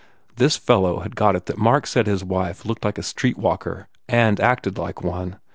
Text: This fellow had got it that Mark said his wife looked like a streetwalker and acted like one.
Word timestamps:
This 0.37 0.57
fellow 0.57 1.01
had 1.01 1.15
got 1.15 1.35
it 1.35 1.45
that 1.45 1.59
Mark 1.59 1.85
said 1.85 2.07
his 2.07 2.23
wife 2.23 2.65
looked 2.65 2.83
like 2.83 2.97
a 2.97 3.03
streetwalker 3.03 3.87
and 4.09 4.39
acted 4.39 4.79
like 4.79 5.03
one. 5.03 5.35